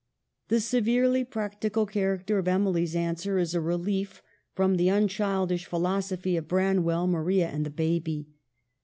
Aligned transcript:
The 0.47 0.59
severely 0.59 1.23
practical 1.23 1.85
character 1.85 2.39
of 2.39 2.47
Emily's 2.47 2.95
answer 2.95 3.37
is 3.37 3.53
a 3.53 3.61
relief 3.61 4.23
from 4.55 4.77
the 4.77 4.89
unchildish 4.89 5.65
philosophy 5.67 6.35
of 6.37 6.47
Branwell, 6.47 7.05
Maria, 7.05 7.47
and 7.49 7.63
the 7.63 7.69
baby. 7.69 8.25